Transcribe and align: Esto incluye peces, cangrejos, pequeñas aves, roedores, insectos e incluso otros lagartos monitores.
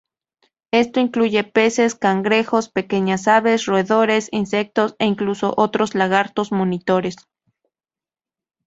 Esto 0.71 0.99
incluye 0.99 1.43
peces, 1.43 1.93
cangrejos, 1.93 2.69
pequeñas 2.69 3.27
aves, 3.27 3.67
roedores, 3.67 4.29
insectos 4.31 4.95
e 4.97 5.05
incluso 5.05 5.53
otros 5.57 5.93
lagartos 5.93 6.51
monitores. 6.51 7.17